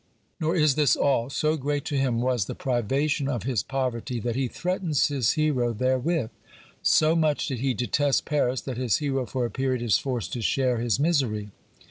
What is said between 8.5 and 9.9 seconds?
that his hero for a period